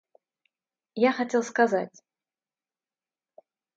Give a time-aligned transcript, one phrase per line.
[0.95, 2.01] Я хотел сказать.